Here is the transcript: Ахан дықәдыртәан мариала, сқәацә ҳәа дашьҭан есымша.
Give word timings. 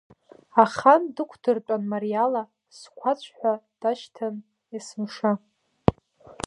Ахан 0.63 1.01
дықәдыртәан 1.15 1.83
мариала, 1.91 2.43
сқәацә 2.77 3.29
ҳәа 3.37 3.53
дашьҭан 3.81 4.35
есымша. 4.75 5.31